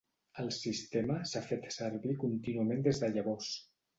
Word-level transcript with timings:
El 0.43 0.47
sistema 0.53 1.17
s'ha 1.33 1.43
fet 1.51 1.69
servir 1.77 2.15
contínuament 2.25 2.83
des 2.87 3.03
de 3.05 3.13
llavors. 3.19 3.53